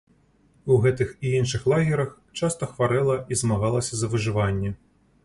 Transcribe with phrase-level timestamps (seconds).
[0.75, 4.73] У гэтых і іншых лагерах часта хварэла і змагалася за выжыванне.